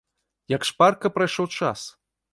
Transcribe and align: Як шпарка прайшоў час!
Як 0.53 0.65
шпарка 0.69 1.13
прайшоў 1.19 1.53
час! 1.61 1.79